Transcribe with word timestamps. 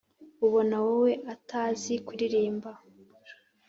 ubona 0.45 0.75
wowe 0.85 1.11
atazi 1.33 1.93
kuririmba 2.05 2.71